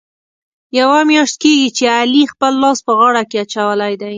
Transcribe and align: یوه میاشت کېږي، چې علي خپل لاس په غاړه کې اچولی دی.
یوه 0.79 0.99
میاشت 1.09 1.35
کېږي، 1.43 1.67
چې 1.77 1.83
علي 1.97 2.23
خپل 2.33 2.53
لاس 2.63 2.79
په 2.87 2.91
غاړه 2.99 3.23
کې 3.29 3.37
اچولی 3.43 3.93
دی. 4.01 4.09